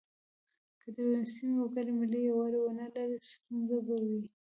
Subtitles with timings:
[0.81, 4.21] که د یوې سیمې وګړي ملي یووالی ونه لري ستونزه به وي.